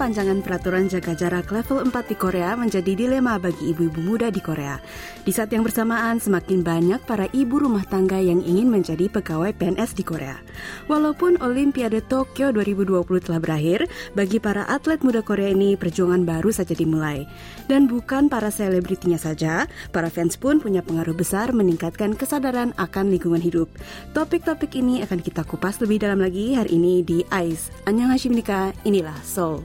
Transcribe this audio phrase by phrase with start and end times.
[0.00, 4.80] perpanjangan peraturan jaga jarak level 4 di Korea menjadi dilema bagi ibu-ibu muda di Korea.
[5.20, 9.92] Di saat yang bersamaan, semakin banyak para ibu rumah tangga yang ingin menjadi pegawai PNS
[9.92, 10.40] di Korea.
[10.88, 13.84] Walaupun Olimpiade Tokyo 2020 telah berakhir,
[14.16, 17.28] bagi para atlet muda Korea ini perjuangan baru saja dimulai.
[17.68, 23.44] Dan bukan para selebritinya saja, para fans pun punya pengaruh besar meningkatkan kesadaran akan lingkungan
[23.44, 23.68] hidup.
[24.16, 27.84] Topik-topik ini akan kita kupas lebih dalam lagi hari ini di ICE.
[27.84, 29.60] Annyeonghaseyo inilah Soul.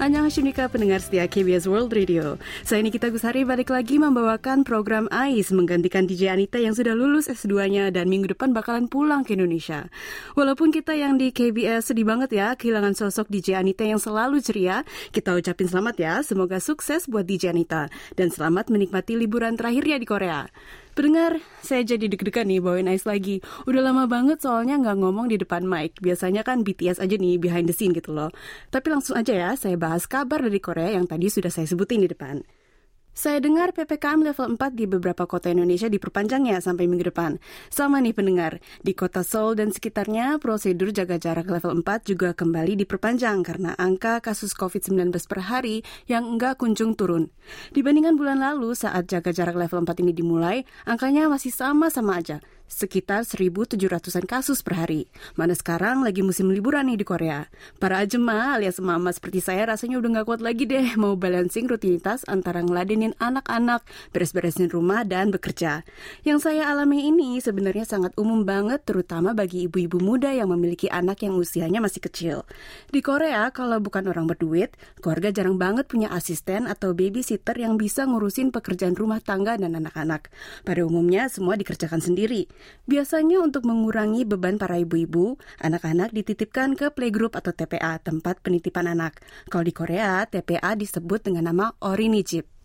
[0.00, 2.40] Annyeonghaseyo pendengar setia KBS World Radio.
[2.64, 7.92] Saya Nikita Gusari balik lagi membawakan program AIS menggantikan DJ Anita yang sudah lulus S2-nya
[7.92, 9.92] dan minggu depan bakalan pulang ke Indonesia.
[10.40, 14.88] Walaupun kita yang di KBS sedih banget ya kehilangan sosok DJ Anita yang selalu ceria,
[15.12, 16.14] kita ucapin selamat ya.
[16.24, 20.48] Semoga sukses buat DJ Anita dan selamat menikmati liburan terakhirnya di Korea.
[20.90, 23.38] Pendengar, saya jadi deg-degan nih bawain Ice lagi.
[23.64, 25.96] Udah lama banget soalnya nggak ngomong di depan mic.
[26.02, 28.34] Biasanya kan BTS aja nih behind the scene gitu loh.
[28.74, 32.10] Tapi langsung aja ya, saya bahas kabar dari Korea yang tadi sudah saya sebutin di
[32.10, 32.59] depan.
[33.20, 37.36] Saya dengar PPKM level 4 di beberapa kota Indonesia diperpanjang ya sampai minggu depan.
[37.68, 42.80] Sama nih pendengar, di kota Seoul dan sekitarnya prosedur jaga jarak level 4 juga kembali
[42.80, 47.28] diperpanjang karena angka kasus COVID-19 per hari yang enggak kunjung turun.
[47.76, 52.40] Dibandingkan bulan lalu saat jaga jarak level 4 ini dimulai, angkanya masih sama-sama aja,
[52.70, 55.10] sekitar 1.700-an kasus per hari.
[55.34, 57.50] Mana sekarang lagi musim liburan nih di Korea.
[57.82, 62.22] Para ajema alias mama seperti saya rasanya udah nggak kuat lagi deh mau balancing rutinitas
[62.30, 63.82] antara ngeladenin anak-anak,
[64.14, 65.82] beres-beresin rumah, dan bekerja.
[66.22, 71.26] Yang saya alami ini sebenarnya sangat umum banget terutama bagi ibu-ibu muda yang memiliki anak
[71.26, 72.46] yang usianya masih kecil.
[72.94, 78.06] Di Korea, kalau bukan orang berduit, keluarga jarang banget punya asisten atau babysitter yang bisa
[78.06, 80.30] ngurusin pekerjaan rumah tangga dan anak-anak.
[80.62, 82.46] Pada umumnya semua dikerjakan sendiri.
[82.84, 89.18] Biasanya untuk mengurangi beban para ibu-ibu, anak-anak dititipkan ke playgroup atau TPA, tempat penitipan anak.
[89.48, 92.59] Kalau di Korea, TPA disebut dengan nama Orinijip.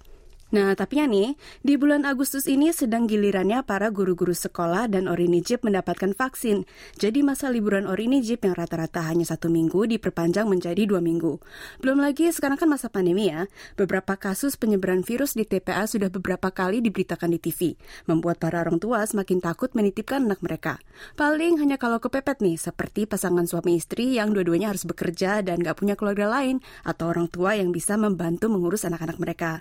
[0.56, 1.36] Nah, tapi ya nih,
[1.68, 6.64] di bulan Agustus ini sedang gilirannya para guru-guru sekolah dan Orinijip mendapatkan vaksin.
[6.96, 11.44] Jadi masa liburan Orinijip yang rata-rata hanya satu minggu diperpanjang menjadi dua minggu.
[11.84, 13.52] Belum lagi sekarang kan masa pandemi ya.
[13.76, 17.76] Beberapa kasus penyebaran virus di TPA sudah beberapa kali diberitakan di TV,
[18.08, 20.80] membuat para orang tua semakin takut menitipkan anak mereka.
[21.20, 25.84] Paling hanya kalau kepepet nih, seperti pasangan suami istri yang dua-duanya harus bekerja dan gak
[25.84, 29.60] punya keluarga lain, atau orang tua yang bisa membantu mengurus anak-anak mereka.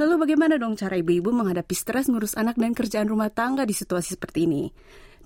[0.00, 4.14] Lalu bagaimana dong cara ibu-ibu menghadapi stres ngurus anak dan kerjaan rumah tangga di situasi
[4.14, 4.70] seperti ini?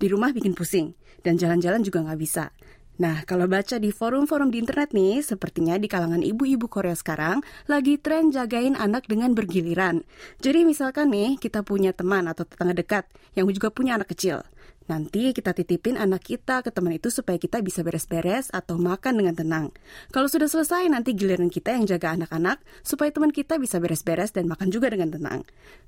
[0.01, 2.49] Di rumah bikin pusing, dan jalan-jalan juga nggak bisa.
[2.97, 8.01] Nah, kalau baca di forum-forum di internet nih, sepertinya di kalangan ibu-ibu Korea sekarang lagi
[8.01, 10.01] tren jagain anak dengan bergiliran.
[10.41, 13.05] Jadi misalkan nih, kita punya teman atau tetangga dekat
[13.37, 14.41] yang juga punya anak kecil.
[14.85, 19.33] Nanti kita titipin anak kita ke teman itu supaya kita bisa beres-beres atau makan dengan
[19.33, 19.65] tenang.
[20.13, 24.45] Kalau sudah selesai, nanti giliran kita yang jaga anak-anak supaya teman kita bisa beres-beres dan
[24.45, 25.41] makan juga dengan tenang.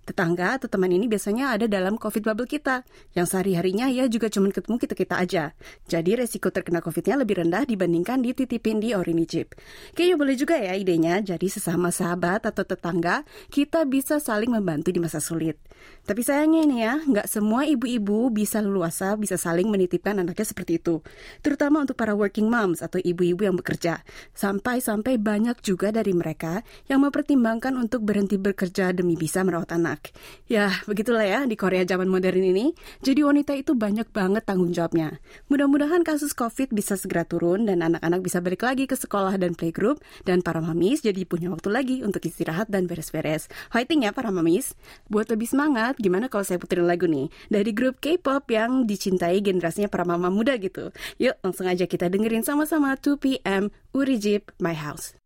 [0.08, 2.82] Tetangga atau teman ini biasanya ada dalam COVID bubble kita,
[3.14, 5.44] yang sehari-harinya ya juga cuma ketemu kita-kita aja.
[5.86, 9.54] Jadi resiko terkena COVID-nya lebih rendah dibandingkan dititipin di Orinijip.
[9.94, 14.98] Kayaknya boleh juga ya idenya, jadi sesama sahabat atau tetangga, kita bisa saling membantu di
[14.98, 15.60] masa sulit.
[16.08, 21.04] Tapi sayangnya ini ya, nggak semua ibu-ibu bisa leluasa bisa saling menitipkan anaknya seperti itu.
[21.44, 24.00] Terutama untuk para working moms atau ibu-ibu yang bekerja.
[24.32, 30.16] Sampai-sampai banyak juga dari mereka yang mempertimbangkan untuk berhenti bekerja demi bisa merawat anak.
[30.48, 32.72] Ya, begitulah ya di Korea zaman modern ini.
[33.04, 35.20] Jadi wanita itu banyak banget tanggung jawabnya.
[35.52, 40.00] Mudah-mudahan kasus COVID bisa segera turun dan anak-anak bisa balik lagi ke sekolah dan playgroup
[40.24, 43.52] dan para mamis jadi punya waktu lagi untuk istirahat dan beres-beres.
[43.68, 44.72] Fighting ya para mamis.
[45.12, 49.90] Buat lebih semangat, gimana kalau saya puterin lagu nih dari grup K-pop yang dicintai generasinya
[49.90, 50.94] para mama muda gitu.
[51.18, 55.18] Yuk langsung aja kita dengerin sama-sama 2 PM Urijip My House.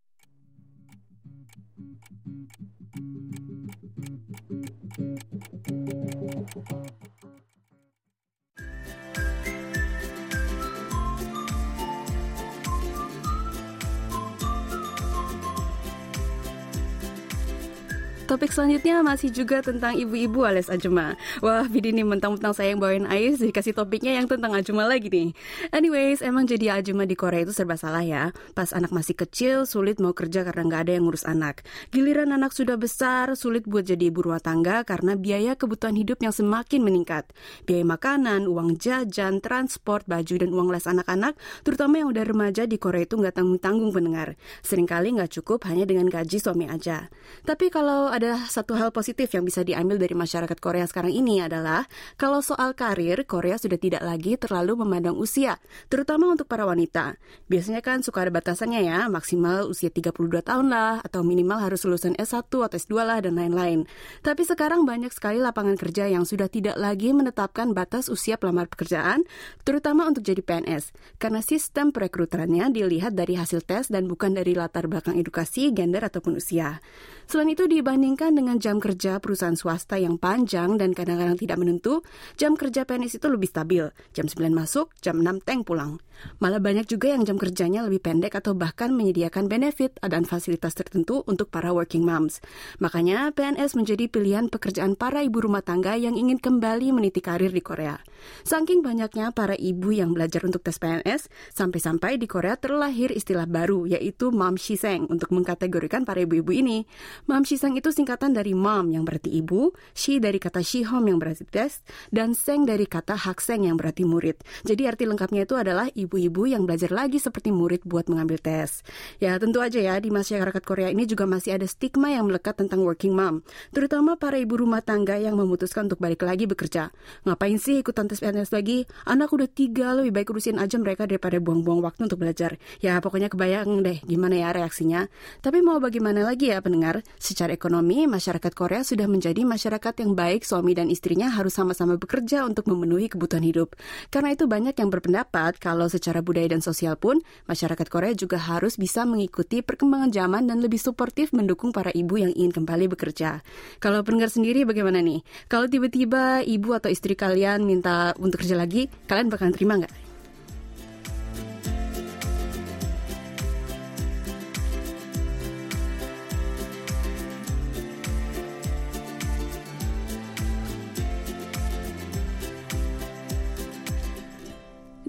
[18.32, 21.20] Topik selanjutnya masih juga tentang ibu-ibu alias Ajuma.
[21.44, 25.36] Wah, video ini mentang-mentang saya yang bawain Ais, dikasih topiknya yang tentang Ajuma lagi nih.
[25.76, 28.32] Anyways, emang jadi Ajuma di Korea itu serba salah ya.
[28.56, 31.68] Pas anak masih kecil, sulit mau kerja karena nggak ada yang ngurus anak.
[31.92, 36.32] Giliran anak sudah besar, sulit buat jadi ibu rumah tangga karena biaya kebutuhan hidup yang
[36.32, 37.28] semakin meningkat.
[37.68, 41.36] Biaya makanan, uang jajan, transport, baju, dan uang les anak-anak,
[41.68, 44.40] terutama yang udah remaja di Korea itu nggak tanggung-tanggung pendengar.
[44.64, 47.12] Seringkali nggak cukup hanya dengan gaji suami aja.
[47.44, 51.90] Tapi kalau ada satu hal positif yang bisa diambil dari masyarakat Korea sekarang ini adalah
[52.20, 55.58] kalau soal karir, Korea sudah tidak lagi terlalu memandang usia,
[55.90, 57.18] terutama untuk para wanita.
[57.50, 62.14] Biasanya kan suka ada batasannya ya, maksimal usia 32 tahun lah, atau minimal harus lulusan
[62.20, 63.90] S1 atau S2 lah, dan lain-lain.
[64.22, 69.26] Tapi sekarang banyak sekali lapangan kerja yang sudah tidak lagi menetapkan batas usia pelamar pekerjaan,
[69.66, 74.86] terutama untuk jadi PNS, karena sistem perekrutannya dilihat dari hasil tes dan bukan dari latar
[74.86, 76.84] belakang edukasi, gender, ataupun usia.
[77.32, 77.64] Selain itu
[78.12, 82.04] dibandingkan dengan jam kerja perusahaan swasta yang panjang dan kadang-kadang tidak menentu,
[82.36, 83.88] jam kerja PNS itu lebih stabil.
[84.12, 85.96] Jam 9 masuk, jam 6 teng pulang.
[86.44, 91.24] Malah banyak juga yang jam kerjanya lebih pendek atau bahkan menyediakan benefit dan fasilitas tertentu
[91.26, 92.44] untuk para working moms.
[92.78, 97.64] Makanya PNS menjadi pilihan pekerjaan para ibu rumah tangga yang ingin kembali meniti karir di
[97.64, 97.98] Korea.
[98.46, 103.90] Saking banyaknya para ibu yang belajar untuk tes PNS, sampai-sampai di Korea terlahir istilah baru
[103.90, 106.86] yaitu mom shiseng untuk mengkategorikan para ibu-ibu ini.
[107.26, 111.46] Mam Shisang itu singkatan dari mom yang berarti ibu, shi dari kata shihom yang berarti
[111.46, 114.42] tes, dan seng dari kata hakseng yang berarti murid.
[114.66, 118.82] Jadi arti lengkapnya itu adalah ibu-ibu yang belajar lagi seperti murid buat mengambil tes.
[119.22, 122.82] Ya tentu aja ya di masyarakat Korea ini juga masih ada stigma yang melekat tentang
[122.82, 126.90] working mom, terutama para ibu rumah tangga yang memutuskan untuk balik lagi bekerja.
[127.30, 128.90] Ngapain sih ikutan tes PNS lagi?
[129.06, 132.56] Anak udah tiga, lebih baik urusin aja mereka daripada buang-buang waktu untuk belajar.
[132.80, 135.06] Ya pokoknya kebayang deh gimana ya reaksinya.
[135.44, 137.04] Tapi mau bagaimana lagi ya pendengar?
[137.20, 142.48] Secara ekonomi, masyarakat Korea sudah menjadi masyarakat yang baik suami dan istrinya harus sama-sama bekerja
[142.48, 143.76] untuk memenuhi kebutuhan hidup.
[144.08, 147.20] Karena itu banyak yang berpendapat kalau secara budaya dan sosial pun,
[147.52, 152.32] masyarakat Korea juga harus bisa mengikuti perkembangan zaman dan lebih suportif mendukung para ibu yang
[152.32, 153.44] ingin kembali bekerja.
[153.84, 155.26] Kalau pendengar sendiri bagaimana nih?
[155.52, 160.11] Kalau tiba-tiba ibu atau istri kalian minta untuk kerja lagi, kalian bakalan terima nggak?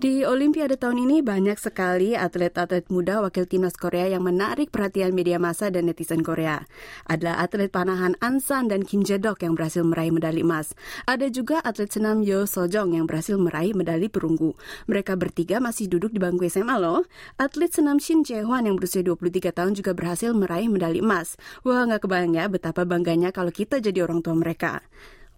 [0.03, 5.39] Di Olimpiade tahun ini banyak sekali atlet-atlet muda wakil timnas Korea yang menarik perhatian media
[5.39, 6.67] massa dan netizen Korea.
[7.07, 10.75] Ada atlet panahan Ansan dan Kim Jae-dok yang berhasil meraih medali emas.
[11.07, 14.59] Ada juga atlet senam Yo Sojong yang berhasil meraih medali perunggu.
[14.91, 17.07] Mereka bertiga masih duduk di bangku SMA loh.
[17.39, 21.39] Atlet senam Shin Jae-hwan yang berusia 23 tahun juga berhasil meraih medali emas.
[21.63, 24.83] Wah, nggak kebayang ya betapa bangganya kalau kita jadi orang tua mereka.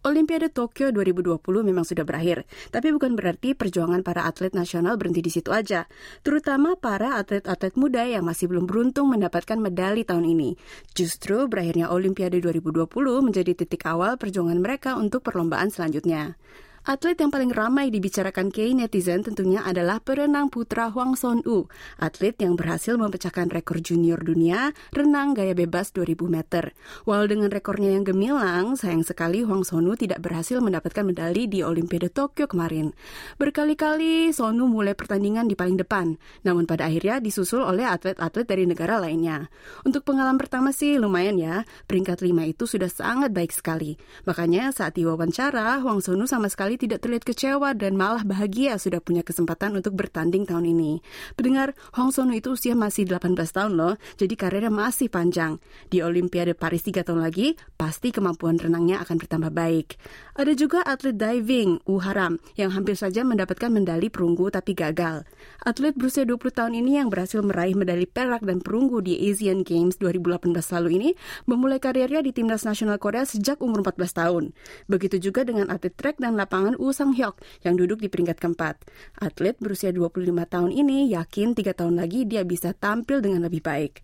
[0.04, 5.32] Olimpiade Tokyo 2020 memang sudah berakhir, tapi bukan berarti perjuangan para atlet nasional berhenti di
[5.32, 5.88] situ aja,
[6.20, 10.60] terutama para atlet-atlet muda yang masih belum beruntung mendapatkan medali tahun ini.
[10.92, 12.84] Justru berakhirnya Olimpiade 2020
[13.24, 16.36] menjadi titik awal perjuangan mereka untuk perlombaan selanjutnya.
[16.84, 21.64] Atlet yang paling ramai dibicarakan K netizen tentunya adalah perenang putra Huang Son-u,
[21.96, 26.76] atlet yang berhasil memecahkan rekor junior dunia renang gaya bebas 2000 meter.
[27.08, 32.12] Walau dengan rekornya yang gemilang, sayang sekali Huang Son-u tidak berhasil mendapatkan medali di Olimpiade
[32.12, 32.92] Tokyo kemarin.
[33.40, 39.00] Berkali-kali Son-u mulai pertandingan di paling depan, namun pada akhirnya disusul oleh atlet-atlet dari negara
[39.00, 39.48] lainnya.
[39.88, 43.96] Untuk pengalaman pertama sih lumayan ya, peringkat lima itu sudah sangat baik sekali.
[44.28, 48.98] Makanya saat diwawancara, Huang Son-u sama sekali sekali tidak terlihat kecewa dan malah bahagia sudah
[48.98, 50.98] punya kesempatan untuk bertanding tahun ini.
[51.38, 55.62] Pendengar, Hong Sonu itu usia masih 18 tahun loh, jadi karirnya masih panjang.
[55.86, 59.94] Di Olimpiade Paris 3 tahun lagi, pasti kemampuan renangnya akan bertambah baik.
[60.34, 65.22] Ada juga atlet diving, U Haram, yang hampir saja mendapatkan medali perunggu tapi gagal.
[65.62, 69.94] Atlet berusia 20 tahun ini yang berhasil meraih medali perak dan perunggu di Asian Games
[70.02, 71.10] 2018 lalu ini,
[71.46, 74.44] memulai karirnya di timnas nasional Korea sejak umur 14 tahun.
[74.90, 78.40] Begitu juga dengan atlet trek dan lapangan pasangan Woo Sang Hyuk yang duduk di peringkat
[78.40, 78.80] keempat.
[79.20, 84.00] Atlet berusia 25 tahun ini yakin tiga tahun lagi dia bisa tampil dengan lebih baik.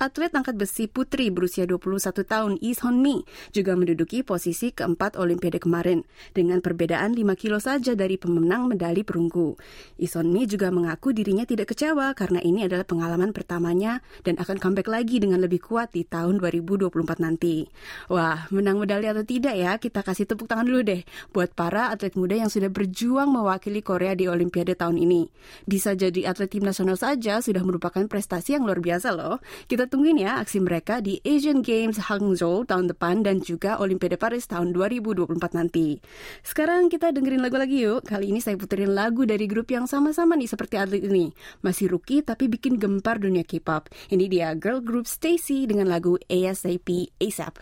[0.00, 3.20] Atlet angkat besi putri berusia 21 tahun Lee Son Mi
[3.52, 9.60] juga menduduki posisi keempat Olimpiade kemarin dengan perbedaan 5 kilo saja dari pemenang medali perunggu.
[10.00, 14.56] Lee Son Mi juga mengaku dirinya tidak kecewa karena ini adalah pengalaman pertamanya dan akan
[14.56, 17.68] comeback lagi dengan lebih kuat di tahun 2024 nanti.
[18.08, 21.04] Wah, menang medali atau tidak ya, kita kasih tepuk tangan dulu deh
[21.36, 25.28] buat para atlet muda yang sudah berjuang mewakili Korea di Olimpiade tahun ini.
[25.68, 29.44] Bisa jadi atlet tim nasional saja sudah merupakan prestasi yang luar biasa loh.
[29.68, 34.46] Kita tungguin ya aksi mereka di Asian Games Hangzhou tahun depan dan juga Olimpiade Paris
[34.46, 35.98] tahun 2024 nanti.
[36.46, 38.06] Sekarang kita dengerin lagu lagi yuk.
[38.06, 41.34] Kali ini saya puterin lagu dari grup yang sama-sama nih seperti atlet ini.
[41.66, 43.90] Masih rookie tapi bikin gempar dunia K-pop.
[44.14, 47.58] Ini dia girl group Stacy dengan lagu ASAP ASAP.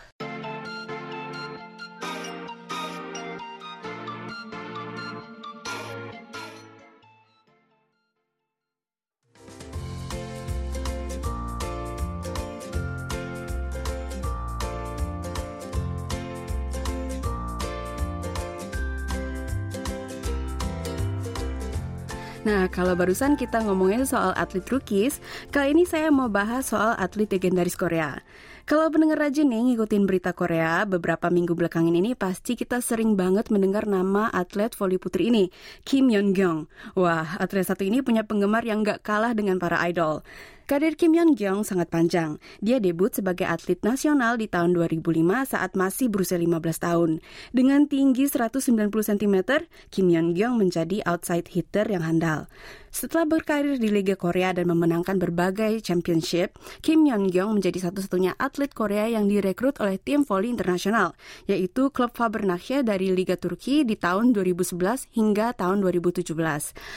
[22.49, 25.21] Nah, kalau barusan kita ngomongin soal atlet rookies,
[25.53, 28.25] kali ini saya mau bahas soal atlet legendaris Korea.
[28.69, 33.49] Kalau pendengar rajin nih ngikutin berita Korea, beberapa minggu belakangan ini pasti kita sering banget
[33.49, 35.49] mendengar nama atlet voli putri ini,
[35.81, 36.69] Kim Yeon Kyung.
[36.93, 40.21] Wah, atlet satu ini punya penggemar yang gak kalah dengan para idol.
[40.69, 42.37] Karir Kim Yeon Kyung sangat panjang.
[42.61, 45.01] Dia debut sebagai atlet nasional di tahun 2005
[45.49, 47.25] saat masih berusia 15 tahun.
[47.49, 48.61] Dengan tinggi 190
[48.93, 52.45] cm, Kim Yeon Kyung menjadi outside hitter yang handal.
[52.89, 58.73] Setelah berkarir di Liga Korea dan memenangkan berbagai championship, Kim Yeon Kyung menjadi satu-satunya atlet
[58.73, 61.13] Korea yang direkrut oleh tim voli internasional,
[61.45, 66.33] yaitu klub Fabernakche dari Liga Turki di tahun 2011 hingga tahun 2017.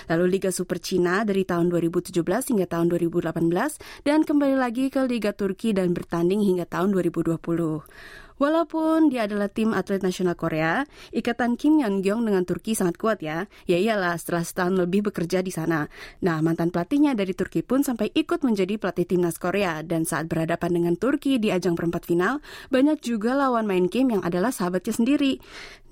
[0.09, 5.37] Lalu Liga Super Cina dari tahun 2017 hingga tahun 2018 dan kembali lagi ke Liga
[5.37, 7.37] Turki dan bertanding hingga tahun 2020.
[8.43, 10.83] Walaupun dia adalah tim atlet nasional Korea,
[11.15, 13.47] ikatan Kim Yeon Gyong dengan Turki sangat kuat ya.
[13.71, 15.87] Ya iyalah setelah setahun lebih bekerja di sana.
[16.27, 20.75] Nah, mantan pelatihnya dari Turki pun sampai ikut menjadi pelatih timnas Korea dan saat berhadapan
[20.75, 25.39] dengan Turki di ajang perempat final, banyak juga lawan main Kim yang adalah sahabatnya sendiri.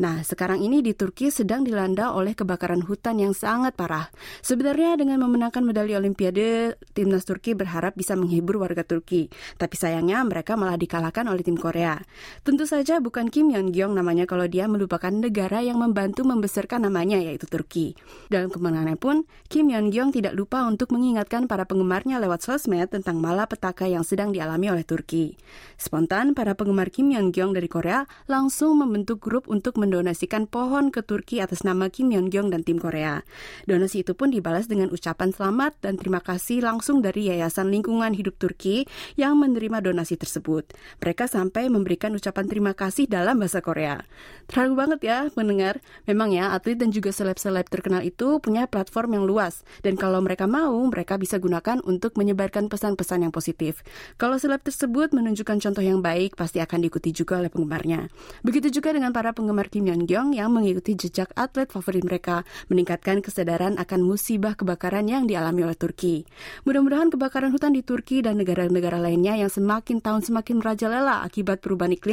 [0.03, 4.11] Nah, sekarang ini di Turki sedang dilanda oleh kebakaran hutan yang sangat parah.
[4.43, 9.31] Sebenarnya dengan memenangkan medali Olimpiade, timnas Turki berharap bisa menghibur warga Turki.
[9.55, 11.95] Tapi sayangnya mereka malah dikalahkan oleh tim Korea.
[12.41, 17.21] Tentu saja bukan Kim Yeon Gyong namanya kalau dia melupakan negara yang membantu membesarkan namanya
[17.21, 17.93] yaitu Turki.
[18.33, 23.21] Dalam kemenangannya pun, Kim Yeon Gyong tidak lupa untuk mengingatkan para penggemarnya lewat sosmed tentang
[23.21, 25.37] malapetaka yang sedang dialami oleh Turki.
[25.77, 31.05] Spontan, para penggemar Kim Yeon Gyong dari Korea langsung membentuk grup untuk mendonasikan pohon ke
[31.05, 33.21] Turki atas nama Kim Yeon Gyong dan tim Korea.
[33.69, 38.41] Donasi itu pun dibalas dengan ucapan selamat dan terima kasih langsung dari Yayasan Lingkungan Hidup
[38.41, 38.89] Turki
[39.21, 40.73] yang menerima donasi tersebut.
[41.05, 44.07] Mereka sampai memberikan ucapan ucapan terima kasih dalam bahasa Korea.
[44.47, 45.83] Terlalu banget ya mendengar.
[46.07, 49.67] Memang ya, atlet dan juga seleb-seleb terkenal itu punya platform yang luas.
[49.83, 53.83] Dan kalau mereka mau, mereka bisa gunakan untuk menyebarkan pesan-pesan yang positif.
[54.15, 58.11] Kalau seleb tersebut menunjukkan contoh yang baik, pasti akan diikuti juga oleh penggemarnya.
[58.43, 63.23] Begitu juga dengan para penggemar Kim Yeon Gyong yang mengikuti jejak atlet favorit mereka, meningkatkan
[63.23, 66.27] kesadaran akan musibah kebakaran yang dialami oleh Turki.
[66.67, 71.95] Mudah-mudahan kebakaran hutan di Turki dan negara-negara lainnya yang semakin tahun semakin merajalela akibat perubahan
[71.95, 72.10] iklim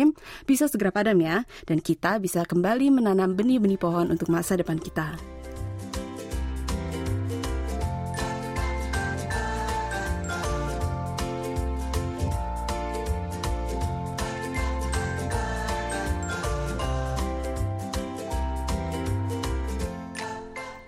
[0.50, 5.37] bisa segera padam ya, dan kita bisa kembali menanam benih-benih pohon untuk masa depan kita.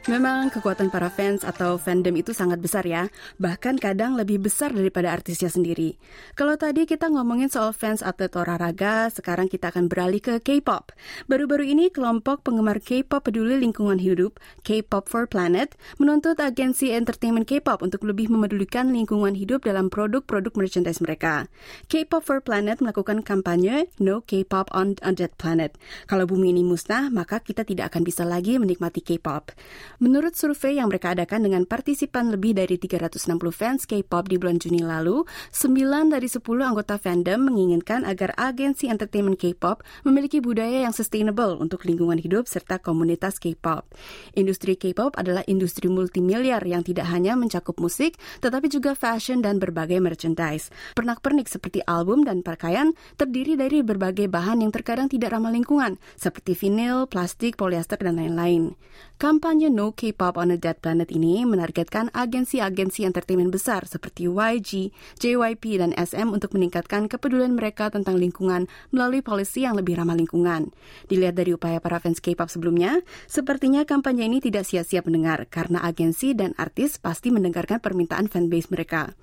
[0.10, 5.14] Memang kekuatan para fans atau fandom itu sangat besar ya, bahkan kadang lebih besar daripada
[5.14, 6.02] artisnya sendiri.
[6.34, 10.98] Kalau tadi kita ngomongin soal fans atlet olahraga, sekarang kita akan beralih ke K-pop.
[11.30, 17.86] Baru-baru ini kelompok penggemar K-pop peduli lingkungan hidup, K-pop for Planet, menuntut agensi entertainment K-pop
[17.86, 21.46] untuk lebih memedulikan lingkungan hidup dalam produk-produk merchandise mereka.
[21.86, 25.78] K-pop for Planet melakukan kampanye No K-pop on a Dead Planet.
[26.10, 29.54] Kalau bumi ini musnah, maka kita tidak akan bisa lagi menikmati K-pop.
[30.00, 34.80] Menurut survei yang mereka adakan dengan partisipan lebih dari 360 fans K-pop di bulan Juni
[34.80, 35.76] lalu, 9
[36.08, 42.16] dari 10 anggota fandom menginginkan agar agensi entertainment K-pop memiliki budaya yang sustainable untuk lingkungan
[42.16, 43.92] hidup serta komunitas K-pop.
[44.40, 50.00] Industri K-pop adalah industri multimiliar yang tidak hanya mencakup musik, tetapi juga fashion dan berbagai
[50.00, 50.72] merchandise.
[50.96, 56.56] Pernak-pernik seperti album dan pakaian terdiri dari berbagai bahan yang terkadang tidak ramah lingkungan, seperti
[56.56, 58.80] vinil, plastik, polyester, dan lain-lain.
[59.20, 64.92] Kampanye No K-pop on a Dead Planet ini menargetkan agensi-agensi entertainment besar seperti YG,
[65.22, 70.74] JYP, dan SM untuk meningkatkan kepedulian mereka tentang lingkungan melalui polisi yang lebih ramah lingkungan.
[71.08, 76.34] Dilihat dari upaya para fans K-pop sebelumnya, sepertinya kampanye ini tidak sia-sia mendengar karena agensi
[76.34, 79.16] dan artis pasti mendengarkan permintaan fanbase mereka.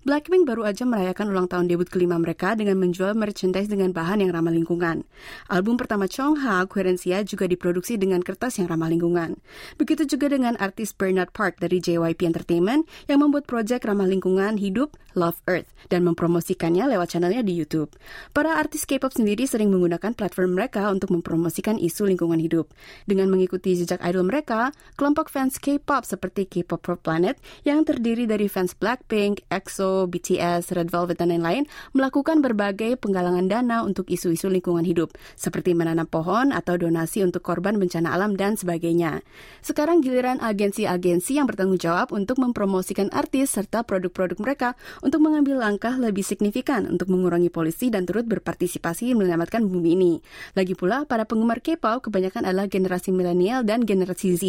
[0.00, 4.32] Blackpink baru aja merayakan ulang tahun debut kelima mereka dengan menjual merchandise dengan bahan yang
[4.32, 5.04] ramah lingkungan.
[5.52, 9.36] Album pertama Chongha, Querencia, juga diproduksi dengan kertas yang ramah lingkungan.
[9.76, 14.96] Begitu juga dengan artis Bernard Park dari JYP Entertainment yang membuat proyek ramah lingkungan hidup
[15.12, 17.92] Love Earth dan mempromosikannya lewat channelnya di YouTube.
[18.32, 22.72] Para artis K-pop sendiri sering menggunakan platform mereka untuk mempromosikan isu lingkungan hidup.
[23.04, 27.36] Dengan mengikuti jejak idol mereka, kelompok fans K-pop seperti K-pop for Planet
[27.68, 33.76] yang terdiri dari fans Blackpink, EXO, BTS, Red Velvet, dan lain-lain melakukan berbagai penggalangan dana
[33.82, 39.22] untuk isu-isu lingkungan hidup, seperti menanam pohon atau donasi untuk korban bencana alam dan sebagainya.
[39.60, 44.68] Sekarang giliran agensi-agensi yang bertanggung jawab untuk mempromosikan artis serta produk-produk mereka
[45.02, 50.12] untuk mengambil langkah lebih signifikan untuk mengurangi polusi dan turut berpartisipasi menyelamatkan bumi ini.
[50.56, 54.42] Lagi pula, para penggemar K-pop kebanyakan adalah generasi milenial dan generasi Z.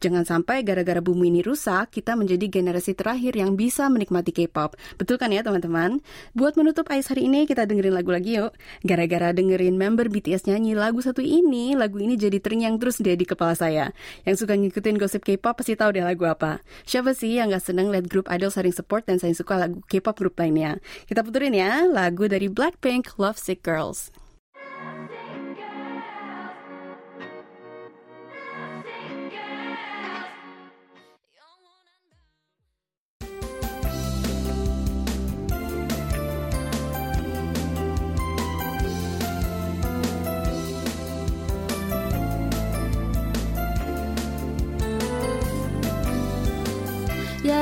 [0.00, 4.78] Jangan sampai gara-gara bumi ini rusak, kita menjadi generasi terakhir yang bisa menikmati K-pop.
[4.94, 5.98] Betul kan ya teman-teman?
[6.38, 8.54] Buat menutup Ais hari ini, kita dengerin lagu lagi yuk.
[8.86, 13.26] Gara-gara dengerin member BTS nyanyi lagu satu ini, lagu ini jadi terngiang terus dia di
[13.26, 13.90] kepala saya.
[14.22, 16.62] Yang suka ngikutin gosip K-pop pasti tahu deh lagu apa.
[16.86, 20.14] Siapa sih yang gak seneng lihat grup idol saling support dan saling suka lagu K-pop
[20.14, 20.78] grup lainnya?
[21.10, 24.25] Kita puterin ya, lagu dari Blackpink, Love Sick Girls.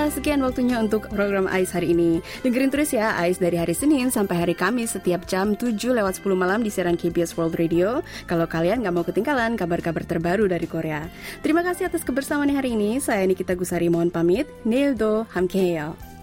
[0.04, 2.20] Ya, sekian waktunya untuk program AIS hari ini.
[2.44, 6.36] Dengerin terus ya AIS dari hari Senin sampai hari Kamis setiap jam 7 lewat 10
[6.36, 8.04] malam di siaran KBS World Radio.
[8.28, 11.08] Kalau kalian nggak mau ketinggalan kabar-kabar terbaru dari Korea.
[11.40, 13.00] Terima kasih atas kebersamaan hari ini.
[13.00, 14.44] Saya Nikita Gusari mohon pamit.
[14.68, 16.13] Neildo Hamkeyo.